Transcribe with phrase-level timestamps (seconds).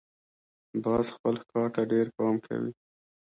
[0.83, 2.71] باز خپل ښکار ته ډېر پام کوي